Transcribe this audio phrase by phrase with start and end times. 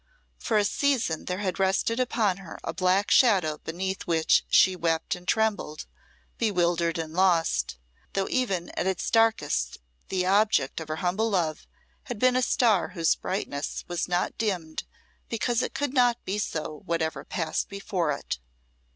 [0.39, 5.13] For a season there had rested upon her a black shadow beneath which she wept
[5.13, 5.85] and trembled,
[6.39, 7.77] bewildered and lost;
[8.13, 9.77] though even at its darkest
[10.09, 11.67] the object of her humble love
[12.05, 14.85] had been a star whose brightness was not dimmed,
[15.29, 18.39] because it could not be so whatsoever passed before it.